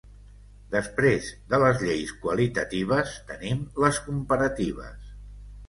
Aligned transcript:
Després 0.75 1.27
de 1.51 1.59
les 1.65 1.83
lleis 1.89 2.15
qualitatives 2.25 3.15
tenim 3.29 3.63
les 3.87 4.03
comparatives. 4.09 5.09